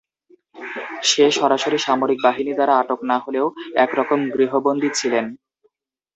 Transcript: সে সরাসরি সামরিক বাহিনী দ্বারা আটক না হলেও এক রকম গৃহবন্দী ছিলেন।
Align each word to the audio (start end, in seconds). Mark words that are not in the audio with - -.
সে 1.03 1.25
সরাসরি 1.31 1.77
সামরিক 1.77 2.19
বাহিনী 2.23 2.51
দ্বারা 2.55 2.73
আটক 2.77 2.99
না 3.03 3.17
হলেও 3.19 3.47
এক 3.75 3.91
রকম 3.95 4.19
গৃহবন্দী 4.33 4.89
ছিলেন। 4.93 5.25